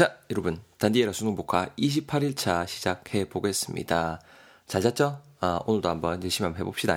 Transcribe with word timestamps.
자, 0.00 0.16
여러분. 0.30 0.58
단디에라 0.78 1.12
수능 1.12 1.36
복화 1.36 1.66
28일차 1.78 2.66
시작해 2.66 3.28
보겠습니다. 3.28 4.18
잘 4.66 4.80
잤죠? 4.80 5.20
아, 5.40 5.60
오늘도 5.66 5.90
한번 5.90 6.22
열심히 6.22 6.46
한번 6.46 6.58
해봅시다. 6.60 6.96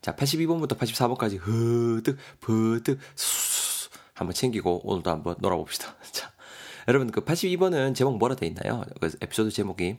자, 0.00 0.14
82번부터 0.14 0.78
84번까지 0.78 1.38
흐득, 1.40 2.16
버득, 2.40 3.00
수 3.16 3.88
한번 4.14 4.32
챙기고 4.32 4.82
오늘도 4.88 5.10
한번 5.10 5.34
놀아봅시다. 5.40 5.96
자, 6.12 6.30
여러분 6.86 7.10
그 7.10 7.24
82번은 7.24 7.96
제목 7.96 8.16
뭐라 8.16 8.36
돼 8.36 8.46
있나요? 8.46 8.84
그 9.00 9.10
에피소드 9.20 9.50
제목이 9.50 9.96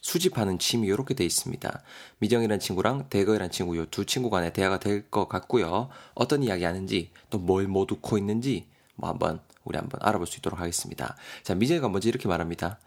수집하는 0.00 0.58
취미 0.58 0.86
이렇게 0.86 1.12
돼 1.12 1.26
있습니다. 1.26 1.82
미정이라는 2.20 2.58
친구랑 2.58 3.10
대거이라는 3.10 3.50
친구 3.50 3.76
요 3.76 3.84
두 3.90 4.06
친구 4.06 4.30
간의 4.30 4.54
대화가 4.54 4.80
될 4.80 5.10
것 5.10 5.28
같고요. 5.28 5.90
어떤 6.14 6.42
이야기 6.42 6.64
하는지 6.64 7.10
또 7.28 7.38
뭘 7.44 7.68
못 7.70 7.92
웃고 7.92 8.16
있는지 8.16 8.66
뭐 8.94 9.10
한번 9.10 9.40
우리 9.64 9.78
한번 9.78 10.00
알아볼 10.02 10.26
수 10.26 10.38
있도록 10.38 10.60
하겠습니다. 10.60 11.16
자, 11.42 11.54
미정이가 11.54 11.88
먼저 11.88 12.08
이렇게 12.08 12.28
말합니다. 12.28 12.78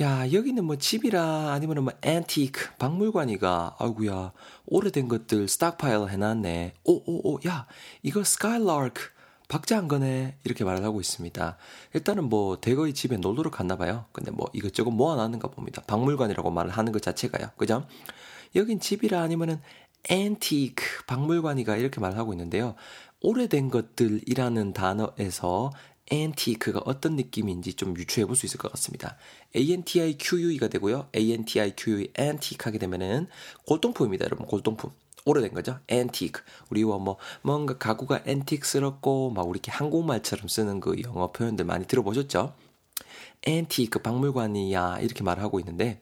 야, 0.00 0.32
여기는 0.32 0.64
뭐 0.64 0.76
집이라 0.76 1.52
아니면 1.52 1.84
뭐 1.84 1.92
앤티크 2.00 2.76
박물관이가 2.78 3.76
아이구야 3.78 4.32
오래된 4.66 5.08
것들 5.08 5.48
stockpile 5.48 6.08
해놨네. 6.08 6.74
오오오 6.84 7.40
야 7.46 7.66
이거 8.02 8.24
skylark 8.24 9.10
박제한 9.48 9.88
거네 9.88 10.38
이렇게 10.44 10.64
말을 10.64 10.82
하고 10.82 10.98
있습니다. 11.02 11.58
일단은 11.92 12.24
뭐 12.30 12.58
대거의 12.58 12.94
집에 12.94 13.18
놀러를 13.18 13.50
갔나 13.50 13.76
봐요. 13.76 14.06
근데 14.12 14.30
뭐 14.30 14.48
이것저것 14.54 14.90
모아놨는가 14.90 15.48
봅니다. 15.48 15.82
박물관이라고 15.86 16.50
말을 16.50 16.70
하는 16.70 16.90
것 16.90 17.02
자체가요. 17.02 17.50
그죠? 17.58 17.86
여긴 18.56 18.80
집이라 18.80 19.20
아니면은 19.20 19.60
앤티크 20.08 21.04
박물관이가 21.06 21.76
이렇게 21.76 22.00
말을 22.00 22.16
하고 22.16 22.32
있는데요. 22.32 22.76
오래된 23.20 23.68
것들이라는 23.68 24.72
단어에서 24.72 25.70
antique가 26.12 26.82
어떤 26.84 27.16
느낌인지 27.16 27.74
좀 27.74 27.96
유추해 27.96 28.26
볼 28.26 28.36
수 28.36 28.46
있을 28.46 28.58
것 28.58 28.70
같습니다. 28.72 29.16
antique가 29.56 30.68
되고요. 30.68 31.08
antique, 31.16 31.74
antique 32.18 32.64
하게 32.64 32.78
되면은 32.78 33.28
골동품입니다, 33.66 34.26
여러분. 34.26 34.46
골동품. 34.46 34.90
오래된 35.24 35.54
거죠. 35.54 35.78
antique. 35.90 36.42
우리와 36.70 36.98
뭐 36.98 37.16
뭔가 37.42 37.78
가구가 37.78 38.22
antique스럽고 38.26 39.30
막 39.30 39.48
우리 39.48 39.58
이렇게 39.58 39.70
한국말처럼 39.70 40.48
쓰는 40.48 40.80
그 40.80 41.00
영어 41.02 41.30
표현들 41.32 41.64
많이 41.64 41.86
들어보셨죠? 41.86 42.54
antique 43.46 44.02
박물관이야 44.02 44.98
이렇게 45.00 45.22
말을 45.22 45.42
하고 45.42 45.60
있는데 45.60 46.00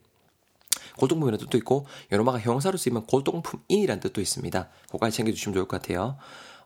골동품이라는 0.99 1.45
뜻도 1.45 1.59
있고 1.59 1.87
연어마가 2.13 2.41
형사로 2.41 2.77
쓰이면 2.77 3.07
골동품인이라는 3.07 4.01
뜻도 4.01 4.21
있습니다. 4.21 4.69
그거까지 4.87 5.17
챙겨주시면 5.19 5.55
좋을 5.55 5.69
것 5.69 5.81
같아요. 5.81 6.17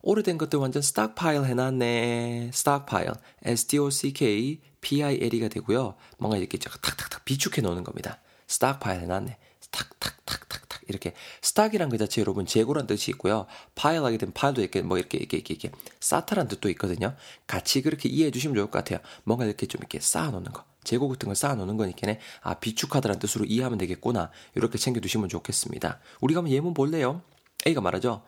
오래된 0.07 0.37
것들 0.37 0.59
완전 0.59 0.83
stockpile 0.83 1.47
해놨네. 1.47 2.51
stockpile. 2.53 3.13
S-T-O-C-K-P-I-L-E가 3.43 5.49
되고요. 5.49 5.95
뭔가 6.19 6.37
이렇게 6.37 6.59
탁탁탁 6.59 7.25
비축해 7.25 7.63
놓는 7.63 7.85
겁니다. 7.85 8.21
stockpile 8.47 9.01
해놨네. 9.01 9.39
탁탁탁탁탁 9.71 10.83
이렇게 10.89 11.15
stock이란 11.41 11.89
그 11.89 11.97
자체 11.97 12.21
여러분 12.21 12.45
재고란 12.45 12.87
뜻이 12.87 13.13
있고요. 13.13 13.47
pile 13.75 14.05
하게 14.05 14.19
되면 14.19 14.35
pile도 14.35 14.61
이렇게 14.61 14.83
뭐 14.83 14.99
이렇게 14.99 15.17
이렇게 15.17 15.39
이렇게, 15.39 15.71
쌓다란 16.01 16.49
뜻도 16.49 16.69
있거든요. 16.71 17.17
같이 17.47 17.81
그렇게 17.81 18.11
이해해 18.11 18.31
주시면 18.31 18.57
좋을 18.57 18.67
것 18.67 18.73
같아요. 18.73 18.99
뭔가 19.25 19.47
이렇게 19.47 19.65
좀 19.65 19.79
이렇게 19.81 20.01
쌓아 20.01 20.29
놓는 20.29 20.53
거. 20.53 20.67
재고 20.85 21.09
같은 21.09 21.29
걸 21.29 21.35
쌓아 21.35 21.55
놓는 21.55 21.79
거니까 21.79 22.15
아 22.43 22.53
비축하다라는 22.53 23.21
뜻으로 23.21 23.47
이해하면 23.47 23.79
되겠구나. 23.79 24.31
이렇게 24.55 24.77
챙겨 24.77 25.01
두시면 25.01 25.31
좋겠습니다. 25.31 25.99
우리가 26.21 26.41
한번 26.41 26.53
예문 26.53 26.75
볼래요? 26.75 27.23
A가 27.67 27.81
말하죠. 27.81 28.23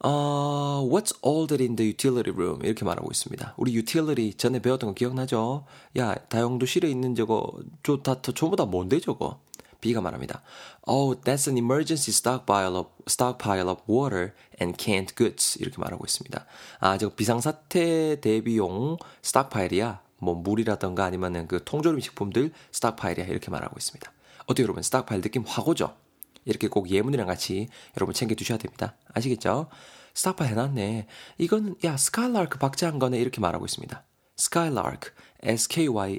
어, 0.00 0.86
what's 0.90 1.16
older 1.22 1.62
in 1.62 1.76
the 1.76 1.90
utility 1.90 2.32
room? 2.34 2.62
이렇게 2.64 2.84
말하고 2.84 3.10
있습니다. 3.10 3.54
우리 3.56 3.74
utility 3.74 4.34
전에 4.34 4.60
배웠던 4.60 4.90
거 4.90 4.94
기억나죠? 4.94 5.64
야, 5.98 6.14
다용도실에 6.14 6.90
있는 6.90 7.14
저거, 7.14 7.50
저, 7.82 7.98
다, 8.02 8.20
전부 8.20 8.56
다 8.56 8.66
뭔데 8.66 9.00
저거? 9.00 9.40
B가 9.80 10.00
말합니다. 10.00 10.42
Oh, 10.86 11.20
that's 11.20 11.48
an 11.48 11.58
emergency 11.58 12.10
stockpile 12.10 12.74
of, 12.76 12.90
stockpile 13.08 13.68
of 13.68 13.82
water 13.88 14.32
and 14.60 14.76
canned 14.82 15.14
goods. 15.14 15.58
이렇게 15.60 15.76
말하고 15.78 16.04
있습니다. 16.04 16.46
아, 16.80 16.98
저 16.98 17.10
비상사태 17.10 18.20
대비용 18.20 18.96
스탁파일이야. 19.22 20.00
뭐 20.18 20.34
물이라던가 20.34 21.04
아니면은 21.04 21.46
그 21.46 21.62
통조림 21.64 22.00
식품들 22.00 22.52
스탁파일이야. 22.72 23.26
이렇게 23.26 23.50
말하고 23.50 23.74
있습니다. 23.78 24.10
어떻게 24.44 24.62
여러분 24.62 24.82
stockpile 24.82 25.20
느낌 25.20 25.44
확 25.46 25.68
오죠? 25.68 25.94
이렇게 26.44 26.68
꼭 26.68 26.90
예문이랑 26.90 27.26
같이 27.26 27.68
여러분 27.96 28.14
챙겨 28.14 28.34
두셔야 28.34 28.58
됩니다. 28.58 28.96
아시겠죠? 29.12 29.68
stockpile 30.14 30.44
해놨네. 30.44 31.06
이건 31.38 31.76
야 31.84 31.96
skylark 31.96 32.58
박제한 32.58 32.98
거네 32.98 33.18
이렇게 33.18 33.40
말하고 33.40 33.64
있습니다. 33.64 34.04
skylark 34.36 35.10
S-K-Y-L-A-R-K가 35.42 36.18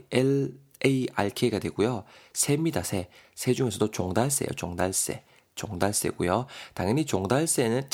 되고요. 1.60 2.04
새입니다. 2.34 2.84
새. 2.84 3.10
새 3.34 3.54
중에서도 3.54 3.92
종달새예요. 3.92 4.52
종달새. 4.56 5.24
종달새고요. 5.56 6.48
당연히 6.74 7.06
종달새는 7.06 7.90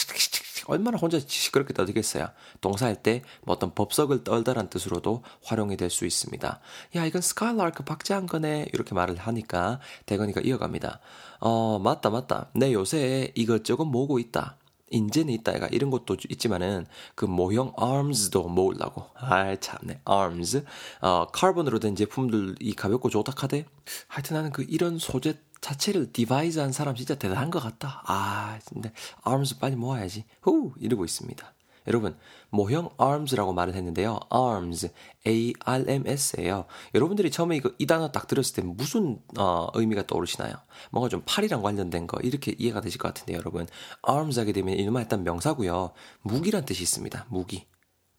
얼마나 0.67 0.97
혼자 0.97 1.19
시끄럽게 1.19 1.73
떠들겠어요. 1.73 2.27
동사할 2.61 3.01
때 3.03 3.23
뭐 3.44 3.55
어떤 3.55 3.73
법석을 3.73 4.23
떨다란 4.23 4.69
뜻으로도 4.69 5.23
활용이 5.44 5.77
될 5.77 5.89
수 5.91 6.05
있습니다. 6.05 6.59
야 6.95 7.05
이건 7.05 7.22
스카이라크 7.22 7.83
박제한 7.83 8.25
거네 8.27 8.67
이렇게 8.73 8.95
말을 8.95 9.16
하니까 9.17 9.79
대건이가 10.05 10.41
이어갑니다. 10.41 10.99
어 11.39 11.79
맞다 11.79 12.09
맞다. 12.09 12.49
내 12.55 12.72
요새 12.73 13.31
이것저것 13.35 13.85
모으고 13.85 14.19
있다. 14.19 14.57
인제는 14.94 15.33
있다 15.33 15.53
애가 15.53 15.67
이런 15.67 15.89
것도 15.89 16.17
있지만은 16.29 16.85
그 17.16 17.23
모형 17.25 17.73
arms도 17.81 18.49
모으려고 18.49 19.05
아 19.16 19.55
참네 19.55 20.01
arms 20.09 20.66
어 21.01 21.28
카본으로 21.28 21.79
된 21.79 21.95
제품들이 21.95 22.73
가볍고 22.73 23.09
좋다 23.09 23.31
카대 23.31 23.66
하여튼 24.07 24.35
나는 24.35 24.51
그 24.51 24.66
이런 24.67 24.99
소재 24.99 25.39
자체를 25.61 26.11
디바이즈한 26.11 26.72
사람 26.72 26.95
진짜 26.95 27.16
대단한 27.16 27.49
것 27.51 27.59
같다. 27.59 28.03
아, 28.05 28.59
근데 28.66 28.91
arms 29.25 29.59
빨리 29.59 29.75
모아야지. 29.75 30.25
후 30.41 30.73
이러고 30.79 31.05
있습니다. 31.05 31.53
여러분 31.88 32.16
모형 32.49 32.89
arms라고 32.99 33.53
말을 33.53 33.73
했는데요. 33.73 34.19
arms, 34.31 34.91
A-R-M-S예요. 35.25 36.66
여러분들이 36.94 37.31
처음에 37.31 37.55
이거 37.55 37.72
이 37.77 37.88
단어 37.88 38.11
딱 38.11 38.27
들었을 38.27 38.55
때 38.55 38.61
무슨 38.61 39.19
어, 39.38 39.67
의미가 39.73 40.05
떠오르시나요? 40.05 40.53
뭔가 40.91 41.09
좀 41.09 41.23
팔이랑 41.25 41.61
관련된 41.61 42.07
거 42.07 42.19
이렇게 42.22 42.55
이해가 42.57 42.81
되실 42.81 42.99
것 42.99 43.07
같은데 43.07 43.33
여러분 43.33 43.67
arms 44.07 44.39
하게 44.39 44.51
되면 44.51 44.78
이놈은 44.78 45.01
일단 45.01 45.23
명사고요. 45.23 45.91
무기란 46.22 46.66
뜻이 46.66 46.83
있습니다. 46.83 47.25
무기. 47.29 47.66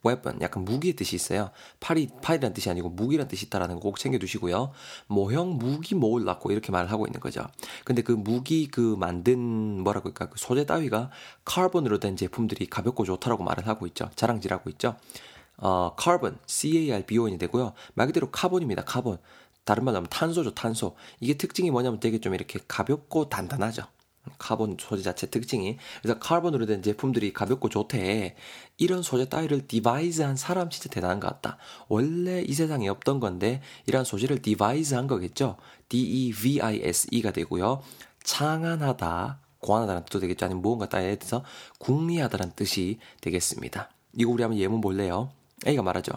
Weapon 0.04 0.40
약간 0.40 0.64
무기의 0.64 0.94
뜻이 0.94 1.14
있어요. 1.14 1.50
팔이 1.80 2.08
팔이란 2.22 2.52
뜻이 2.52 2.68
아니고 2.70 2.88
무기란 2.90 3.28
뜻이 3.28 3.46
있다라는 3.46 3.76
거 3.76 3.82
꼭 3.82 3.98
챙겨 3.98 4.16
두시고요. 4.18 4.72
모형 5.06 5.58
무기 5.58 5.94
모을라고 5.94 6.50
이렇게 6.52 6.72
말을 6.72 6.90
하고 6.90 7.06
있는 7.06 7.20
거죠. 7.20 7.44
근데 7.84 8.00
그 8.00 8.12
무기 8.12 8.68
그 8.68 8.96
만든 8.98 9.38
뭐라고 9.82 10.08
할까 10.08 10.30
그 10.30 10.38
소재 10.38 10.64
따위가 10.64 11.10
carbon으로 11.44 11.98
된 11.98 12.16
제품들이 12.16 12.66
가볍고 12.66 13.04
좋다라고 13.04 13.42
말을 13.44 13.66
하고 13.66 13.86
있죠. 13.88 14.08
자랑질하고 14.16 14.70
있죠. 14.70 14.96
어, 15.58 15.94
carbon 15.96 16.38
C-A-R-B-O-N이 16.46 17.38
되고요. 17.38 17.72
말 17.94 18.06
그대로 18.06 18.30
carbon입니다. 18.30 18.84
carbon. 18.84 19.18
다른 19.64 19.84
말로 19.84 19.96
하면 19.98 20.08
탄소죠, 20.08 20.54
탄소. 20.54 20.96
이게 21.20 21.34
특징이 21.34 21.70
뭐냐면 21.70 22.00
되게 22.00 22.18
좀 22.18 22.34
이렇게 22.34 22.58
가볍고 22.66 23.28
단단하죠. 23.28 23.82
카본 24.38 24.76
소재 24.80 25.02
자체 25.02 25.28
특징이. 25.28 25.78
그래서 26.00 26.18
carbon으로 26.18 26.66
된 26.66 26.82
제품들이 26.82 27.32
가볍고 27.32 27.68
좋대. 27.68 28.36
이런 28.78 29.02
소재 29.02 29.28
따위를 29.28 29.66
devise한 29.66 30.36
사람 30.36 30.70
진짜 30.70 30.88
대단한 30.88 31.20
것 31.20 31.28
같다. 31.28 31.58
원래 31.88 32.42
이 32.42 32.52
세상에 32.52 32.88
없던 32.88 33.20
건데 33.20 33.60
이런 33.86 34.04
소재를 34.04 34.42
devise한 34.42 35.06
거겠죠? 35.06 35.56
D-E-V-I-S-E가 35.88 37.32
되고요. 37.32 37.82
창안하다 38.24 39.40
고안하다는 39.58 40.04
뜻도 40.04 40.20
되겠죠? 40.20 40.46
아니면 40.46 40.62
무언가 40.62 40.88
따위에 40.88 41.16
대해서 41.16 41.44
궁리하다는 41.78 42.52
뜻이 42.56 42.98
되겠습니다. 43.20 43.90
이거 44.14 44.30
우리 44.30 44.42
한번 44.42 44.58
예문 44.58 44.80
볼래요? 44.80 45.30
A가 45.66 45.82
말하죠. 45.82 46.12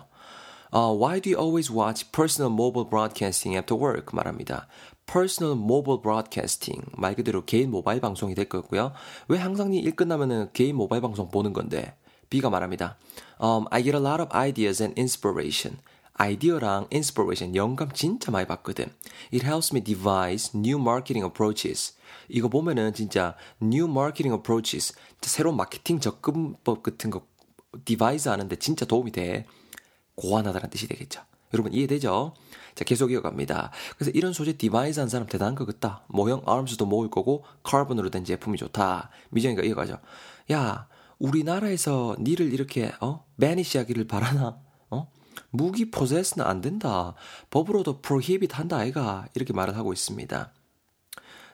Uh, 0.74 0.92
why 0.92 1.22
do 1.22 1.32
you 1.32 1.40
always 1.40 1.72
watch 1.72 2.12
personal 2.12 2.52
mobile 2.52 2.90
broadcasting 2.90 3.56
after 3.56 3.80
work? 3.80 4.14
말합니다. 4.14 4.68
Personal 5.06 5.58
mobile 5.58 6.02
broadcasting 6.02 6.84
말 6.98 7.16
그대로 7.16 7.46
개인 7.46 7.72
모바일 7.72 8.02
방송이 8.02 8.36
될 8.36 8.50
거고요. 8.50 8.94
왜 9.28 9.38
항상 9.38 9.74
일 9.74 9.96
끝나면은 9.96 10.50
개인 10.54 10.76
모바일 10.76 11.02
방송 11.02 11.30
보는 11.30 11.54
건데? 11.54 11.96
B가 12.30 12.50
말합니다. 12.50 12.98
Um, 13.42 13.66
I 13.70 13.84
get 13.84 13.96
a 13.96 14.04
lot 14.04 14.22
of 14.22 14.36
ideas 14.36 14.82
and 14.82 15.00
inspiration. 15.00 15.78
아이디어랑 16.18 16.88
inspiration, 16.94 17.56
영감 17.56 17.92
진짜 17.92 18.32
많이 18.32 18.48
받거든. 18.48 18.86
It 19.34 19.46
helps 19.46 19.74
me 19.74 19.84
devise 19.84 20.58
new 20.58 20.80
marketing 20.80 21.26
approaches. 21.26 21.96
이거 22.30 22.48
보면은 22.48 22.94
진짜 22.94 23.36
new 23.62 23.90
marketing 23.90 24.34
approaches, 24.34 24.96
새로운 25.22 25.58
마케팅 25.58 26.00
접근법 26.00 26.84
같은 26.84 27.10
거 27.10 27.28
devise 27.84 28.32
하는데 28.32 28.56
진짜 28.56 28.86
도움이 28.86 29.12
돼. 29.12 29.46
고안하다는 30.16 30.70
뜻이 30.70 30.88
되겠죠. 30.88 31.22
여러분 31.54 31.74
이해되죠? 31.74 32.34
자, 32.76 32.84
계속 32.84 33.12
이어갑니다. 33.12 33.72
그래서 33.96 34.12
이런 34.12 34.34
소재 34.34 34.58
devise 34.58 35.00
한 35.00 35.10
사람 35.10 35.28
대단한 35.28 35.56
것 35.56 35.66
같다. 35.66 36.04
모형 36.08 36.42
아름스도 36.46 36.86
모을 36.86 37.10
거고 37.10 37.46
carbon으로 37.64 38.10
된 38.10 38.26
제품이 38.26 38.58
좋다. 38.58 39.10
미정이가 39.32 39.64
이어가죠. 39.64 39.98
야, 40.52 40.88
우리나라에서 41.18 42.18
니를 42.20 42.54
이렇게 42.54 42.94
어? 43.00 43.26
banish 43.38 43.78
하기를 43.78 44.08
바라나? 44.08 44.60
어? 44.90 45.12
무기 45.50 45.90
possess는 45.90 46.46
안 46.46 46.60
된다. 46.60 47.16
법으로도 47.50 48.02
prohibit 48.02 48.54
한다 48.54 48.78
아이가 48.78 49.26
이렇게 49.34 49.54
말을 49.54 49.78
하고 49.78 49.94
있습니다. 49.94 50.52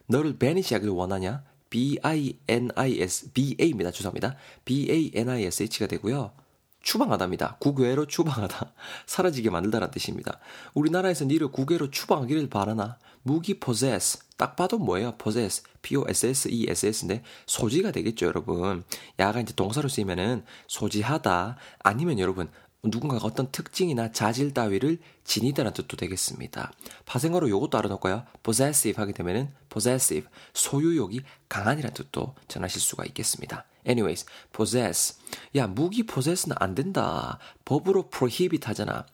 너를 0.07 0.37
banish 0.39 0.73
하기를 0.73 0.91
원하냐? 0.93 1.43
B-I-N-I-S, 1.69 3.31
B-A입니다. 3.31 3.91
죄송합니다. 3.91 4.35
B-A-N-I-S-H가 4.65 5.87
되고요. 5.87 6.33
추방하답니다. 6.81 7.57
국외로 7.59 8.05
추방하다. 8.05 8.73
사라지게 9.05 9.49
만들다라는 9.49 9.91
뜻입니다. 9.91 10.39
우리나라에서 10.73 11.25
니를 11.25 11.49
국외로 11.49 11.89
추방하기를 11.89 12.49
바라나? 12.49 12.97
무기 13.23 13.59
possess. 13.59 14.19
딱 14.37 14.55
봐도 14.55 14.77
뭐예요? 14.79 15.15
possess. 15.17 15.63
P-O-S-S-E-S-S인데 15.81 17.23
소지가 17.45 17.91
되겠죠, 17.91 18.25
여러분. 18.25 18.83
야가 19.19 19.41
이제 19.41 19.53
동사로 19.53 19.89
쓰이면은 19.89 20.43
소지하다. 20.67 21.57
아니면 21.79 22.19
여러분 22.19 22.49
누군가가 22.83 23.27
어떤 23.27 23.51
특징이나 23.51 24.11
자질 24.11 24.53
따위를 24.53 24.97
지니다라는 25.23 25.73
뜻도 25.73 25.97
되겠습니다. 25.97 26.71
파생어로 27.05 27.47
요것도 27.49 27.77
알아놓을까요? 27.77 28.25
possessive 28.41 28.99
하게 28.99 29.13
되면은 29.13 29.51
possessive, 29.69 30.27
소유욕이 30.53 31.21
강한이라는 31.47 31.93
뜻도 31.93 32.33
전하실 32.47 32.81
수가 32.81 33.05
있겠습니다. 33.05 33.65
anyways, 33.87 34.25
possess. 34.51 35.19
야, 35.55 35.67
무기 35.67 36.03
possess는 36.03 36.55
안 36.59 36.73
된다. 36.73 37.37
법으로 37.65 38.09
prohibit 38.09 38.67
하잖아. 38.67 39.05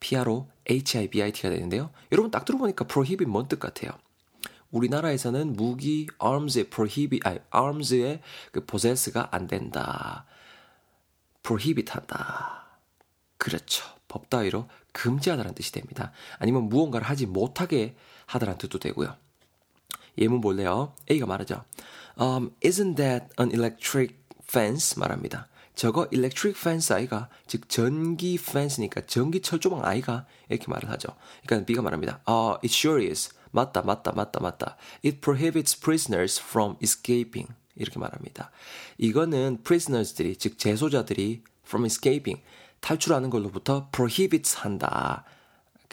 P-R-O-H-I-B-I-T가 0.00 1.50
되는데요. 1.50 1.90
여러분 2.12 2.30
딱 2.30 2.46
들어보니까 2.46 2.86
prohibit 2.86 3.30
뭔 3.30 3.48
뜻 3.48 3.60
같아요? 3.60 3.90
우리나라에서는 4.70 5.54
무기 5.56 6.06
arms의 6.24 6.70
prohibit, 6.70 7.20
아니, 7.28 7.38
arms의 7.54 8.20
그 8.52 8.64
possess가 8.64 9.28
안 9.30 9.46
된다. 9.46 10.24
prohibit 11.42 11.92
한다. 11.92 12.59
그렇죠. 13.40 13.86
법 14.06 14.28
따위로 14.28 14.68
금지하다는 14.92 15.54
뜻이 15.54 15.72
됩니다. 15.72 16.12
아니면 16.38 16.64
무언가를 16.64 17.08
하지 17.08 17.24
못하게 17.24 17.96
하다는 18.26 18.58
뜻도 18.58 18.78
되고요. 18.78 19.16
예문 20.18 20.42
볼래요? 20.42 20.94
A가 21.10 21.24
말하죠. 21.24 21.64
Um, 22.20 22.50
isn't 22.62 22.96
that 22.96 23.26
an 23.40 23.50
electric 23.50 24.16
fence? 24.46 25.00
말합니다. 25.00 25.48
저거 25.74 26.06
electric 26.12 26.60
fence 26.60 26.94
아이가 26.94 27.30
즉 27.46 27.70
전기 27.70 28.34
fence니까 28.34 29.06
전기 29.06 29.40
철조망 29.40 29.86
아이가 29.86 30.26
이렇게 30.50 30.66
말을 30.68 30.90
하죠. 30.90 31.16
그러니까 31.46 31.64
B가 31.64 31.80
말합니다. 31.80 32.20
Uh, 32.28 32.58
it 32.62 32.68
sure 32.68 33.02
is. 33.02 33.30
맞다, 33.52 33.80
맞다, 33.80 34.12
맞다, 34.12 34.40
맞다. 34.40 34.76
It 35.02 35.20
prohibits 35.22 35.80
prisoners 35.80 36.38
from 36.38 36.76
escaping. 36.82 37.50
이렇게 37.74 37.98
말합니다. 37.98 38.50
이거는 38.98 39.62
prisoners들이 39.64 40.36
즉 40.36 40.58
재소자들이 40.58 41.42
from 41.64 41.86
escaping 41.86 42.42
탈출하는 42.80 43.30
걸로부터 43.30 43.88
prohibits 43.92 44.58
한다. 44.58 45.24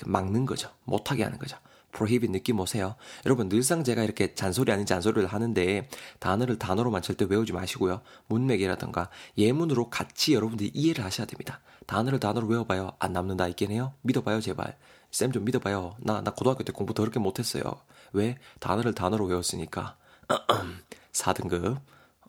막는 0.06 0.46
거죠. 0.46 0.70
못하게 0.84 1.24
하는 1.24 1.38
거죠. 1.38 1.58
prohibit 1.92 2.32
느낌 2.32 2.60
오세요? 2.60 2.96
여러분 3.26 3.50
늘상 3.50 3.84
제가 3.84 4.04
이렇게 4.04 4.36
잔소리 4.36 4.72
아닌 4.72 4.86
잔소리를 4.86 5.28
하는데 5.28 5.90
단어를 6.20 6.60
단어로만 6.60 7.02
절대 7.02 7.26
외우지 7.28 7.54
마시고요. 7.54 8.02
문맥이라던가 8.28 9.10
예문으로 9.38 9.90
같이 9.90 10.34
여러분들이 10.34 10.72
이해를 10.74 11.04
하셔야 11.04 11.26
됩니다. 11.26 11.62
단어를 11.88 12.20
단어로 12.20 12.48
외워봐요. 12.48 12.92
안 13.00 13.14
남는다 13.14 13.48
있긴 13.48 13.72
해요. 13.72 13.94
믿어봐요 14.02 14.42
제발. 14.42 14.78
쌤 15.12 15.32
좀 15.32 15.46
믿어봐요. 15.46 15.96
나, 16.00 16.22
나 16.22 16.32
고등학교 16.32 16.64
때 16.64 16.72
공부 16.72 16.94
더럽게 16.94 17.20
못했어요. 17.20 17.64
왜? 18.12 18.38
단어를 18.60 18.94
단어로 18.94 19.26
외웠으니까. 19.26 19.98
4등급. 21.14 21.80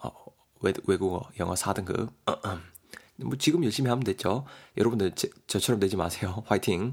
어, 0.02 0.10
외, 0.60 0.72
외국어, 0.86 1.28
영어 1.40 1.54
4등급. 1.54 2.10
뭐 3.18 3.36
지금 3.36 3.64
열심히 3.64 3.88
하면 3.88 4.04
됐죠. 4.04 4.44
여러분들 4.76 5.14
제, 5.14 5.28
저처럼 5.46 5.80
되지 5.80 5.96
마세요. 5.96 6.42
화이팅. 6.46 6.92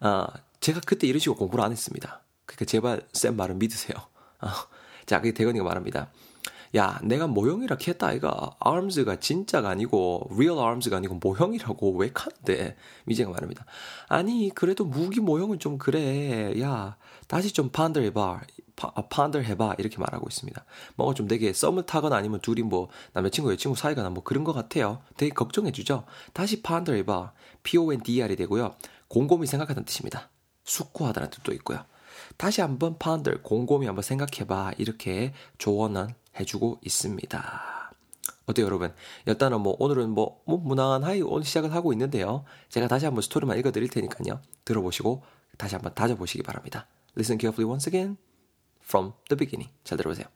아, 0.00 0.26
제가 0.60 0.80
그때 0.86 1.06
이런 1.06 1.18
식으로 1.18 1.36
공부를 1.36 1.64
안 1.64 1.72
했습니다. 1.72 2.22
그러니까 2.44 2.64
제발 2.64 3.02
쌤 3.12 3.36
말을 3.36 3.56
믿으세요. 3.56 3.96
아, 4.40 4.66
자, 5.06 5.20
그게 5.20 5.32
대건이가 5.32 5.64
말합니다. 5.64 6.10
야, 6.74 6.98
내가 7.04 7.26
모형이라 7.26 7.76
했다, 7.86 8.08
아이가. 8.08 8.50
arms가 8.60 9.16
진짜가 9.20 9.68
아니고, 9.68 10.28
real 10.32 10.58
arms가 10.58 10.96
아니고, 10.96 11.20
모형이라고 11.22 11.96
왜 11.96 12.10
칸데? 12.12 12.76
미제가 13.04 13.30
말합니다. 13.30 13.64
아니, 14.08 14.50
그래도 14.54 14.84
무기 14.84 15.20
모형은 15.20 15.58
좀 15.58 15.78
그래. 15.78 16.60
야, 16.60 16.96
다시 17.28 17.52
좀 17.52 17.70
ponder 17.70 18.04
해봐. 18.08 18.40
ponder 19.10 19.48
해봐. 19.48 19.76
이렇게 19.78 19.98
말하고 19.98 20.26
있습니다. 20.28 20.64
뭔가 20.96 21.14
좀 21.14 21.28
되게 21.28 21.52
썸을 21.52 21.86
타거나 21.86 22.16
아니면 22.16 22.40
둘이 22.40 22.62
뭐, 22.62 22.88
남자친구, 23.12 23.50
여자친구 23.52 23.76
사이가 23.76 24.08
뭐 24.10 24.22
그런 24.22 24.44
것 24.44 24.52
같아요. 24.52 25.02
되게 25.16 25.32
걱정해주죠? 25.32 26.04
다시 26.32 26.62
ponder 26.62 26.98
해봐. 26.98 27.32
p-o-n-d-r이 27.62 28.36
되고요. 28.36 28.74
곰곰이 29.08 29.46
생각하는 29.46 29.84
뜻입니다. 29.84 30.30
숙고하다는 30.64 31.30
뜻도 31.30 31.52
있고요. 31.54 31.84
다시 32.36 32.60
한번 32.60 32.98
ponder, 32.98 33.42
곰곰이 33.42 33.86
한번 33.86 34.02
생각해봐. 34.02 34.72
이렇게 34.78 35.32
조언은 35.58 36.08
해주고 36.38 36.80
있습니다. 36.84 37.92
어때요, 38.46 38.66
여러분? 38.66 38.94
일단은 39.26 39.60
뭐, 39.60 39.76
오늘은 39.78 40.10
뭐, 40.10 40.40
뭐, 40.44 40.58
무난하게 40.58 41.22
오늘 41.22 41.44
시작을 41.44 41.74
하고 41.74 41.92
있는데요. 41.92 42.44
제가 42.68 42.86
다시 42.86 43.04
한번 43.04 43.22
스토리만 43.22 43.58
읽어드릴 43.58 43.88
테니까요. 43.88 44.40
들어보시고, 44.64 45.24
다시 45.58 45.74
한번 45.74 45.94
다져보시기 45.94 46.42
바랍니다. 46.42 46.86
Listen 47.16 47.40
carefully 47.40 47.68
once 47.68 47.88
again 47.88 48.16
from 48.84 49.12
the 49.28 49.36
beginning. 49.36 49.72
잘 49.84 49.98
들어보세요. 49.98 50.26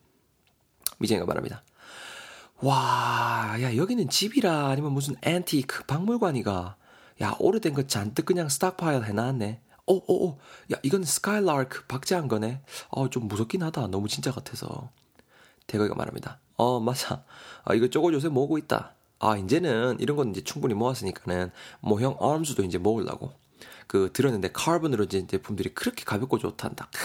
미정이가 0.99 1.27
말합니다. 1.27 1.63
와, 2.63 3.57
야, 3.61 3.77
여기는 3.77 4.09
집이라 4.09 4.69
아니면 4.69 4.93
무슨 4.93 5.15
앤티크 5.23 5.85
박물관이가. 5.87 6.77
야, 7.23 7.37
오래된 7.39 7.75
거 7.75 7.87
잔뜩 7.87 8.27
그냥 8.27 8.49
stockpile 8.49 9.05
해놨네. 9.05 9.61
오, 9.91 10.05
오, 10.07 10.27
오. 10.27 10.39
야, 10.73 10.79
이건 10.85 11.03
skylark 11.03 11.85
박제한 11.87 12.29
거네. 12.29 12.63
어, 12.91 13.11
좀 13.11 13.27
무섭긴 13.27 13.65
하다. 13.65 13.89
너무 13.89 14.07
진짜 14.07 14.31
같아서. 14.31 14.89
대거이가 15.67 15.97
말합니다. 15.97 16.39
어, 16.57 16.79
맞아. 16.79 17.25
아, 17.65 17.75
이거 17.75 17.89
저거 17.89 18.13
요새 18.13 18.29
모으고 18.29 18.57
있다. 18.57 18.95
아, 19.19 19.37
이제는 19.37 19.99
이런 19.99 20.17
건 20.17 20.31
이제 20.31 20.45
충분히 20.45 20.75
모았으니까는 20.75 21.51
뭐형 21.81 22.19
arms도 22.23 22.63
이제 22.63 22.79
모으려고. 22.79 23.33
그 23.89 24.11
들었는데 24.13 24.53
카본으로 24.53 25.07
된 25.07 25.27
제품들이 25.27 25.75
그렇게 25.75 26.05
가볍고 26.05 26.39
좋단다. 26.39 26.89
크, 26.93 27.01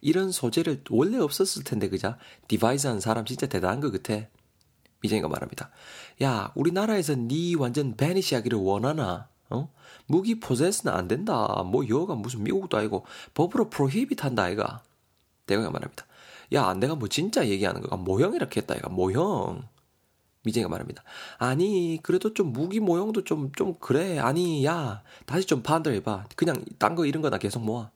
이런 0.00 0.30
소재를 0.30 0.84
원래 0.90 1.18
없었을 1.18 1.64
텐데 1.64 1.88
그자 1.88 2.16
devise 2.46 2.86
한 2.86 3.00
사람 3.00 3.24
진짜 3.24 3.48
대단한 3.48 3.80
거 3.80 3.90
같아. 3.90 4.28
미정이가 5.00 5.26
말합니다. 5.26 5.70
야, 6.22 6.52
우리나라에서 6.54 7.16
니 7.16 7.56
완전 7.56 7.96
banish 7.96 8.36
하기를 8.36 8.56
원하나? 8.58 9.28
어? 9.50 9.68
무기 10.06 10.40
possess는 10.40 10.92
안 10.92 11.08
된다. 11.08 11.62
뭐 11.64 11.88
여가 11.88 12.14
무슨 12.14 12.42
미국도 12.44 12.76
아니고 12.76 13.04
법으로 13.34 13.70
프로히빗 13.70 14.24
한다 14.24 14.44
아이가. 14.44 14.82
대거가 15.46 15.70
말합니다. 15.70 16.06
야, 16.54 16.74
내가 16.74 16.94
뭐 16.94 17.08
진짜 17.08 17.46
얘기하는 17.46 17.80
거가 17.80 17.96
모형이라 17.96 18.48
했다, 18.54 18.74
이가 18.74 18.88
모형. 18.88 19.62
미쟁이가 20.44 20.68
말합니다. 20.68 21.02
아니, 21.38 21.98
그래도 22.02 22.34
좀 22.34 22.52
무기 22.52 22.78
모형도 22.80 23.24
좀, 23.24 23.50
좀 23.52 23.74
그래. 23.80 24.18
아니, 24.18 24.64
야, 24.64 25.02
다시 25.24 25.46
좀 25.46 25.62
판들 25.62 25.94
해봐. 25.94 26.26
그냥 26.36 26.62
딴 26.78 26.94
거 26.94 27.06
이런 27.06 27.22
거나 27.22 27.38
계속 27.38 27.64
모아. 27.64 27.90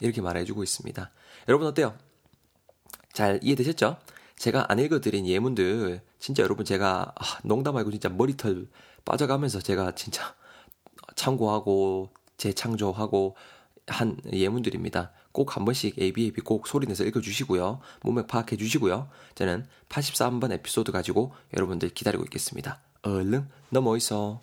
이렇게 0.00 0.20
말해주고 0.20 0.62
있습니다. 0.62 1.10
여러분 1.48 1.66
어때요? 1.66 1.96
잘 3.12 3.40
이해되셨죠? 3.42 3.96
제가 4.36 4.66
안 4.70 4.78
읽어드린 4.78 5.26
예문들, 5.26 6.02
진짜 6.18 6.42
여러분 6.42 6.64
제가, 6.64 7.12
아, 7.16 7.24
농담 7.42 7.74
말고 7.74 7.90
진짜 7.90 8.08
머리털 8.08 8.68
빠져가면서 9.04 9.60
제가 9.60 9.92
진짜 9.94 10.34
참고하고, 11.18 12.10
재창조하고 12.38 13.36
한 13.88 14.16
예문들입니다. 14.32 15.12
꼭 15.32 15.56
한 15.56 15.64
번씩 15.64 15.98
ABAB 16.00 16.40
꼭 16.42 16.66
소리내서 16.66 17.04
읽어주시고요. 17.04 17.80
몸맥 18.02 18.26
파악해 18.26 18.56
주시고요. 18.56 19.08
저는 19.34 19.66
83번 19.88 20.52
에피소드 20.52 20.90
가지고 20.92 21.32
여러분들 21.54 21.90
기다리고 21.90 22.24
있겠습니다. 22.24 22.80
얼른 23.02 23.48
넘어 23.70 23.96
있어. 23.96 24.40